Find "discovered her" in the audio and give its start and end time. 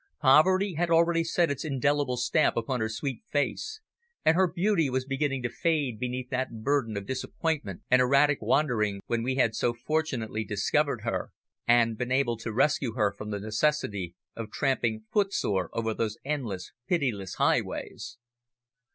10.43-11.29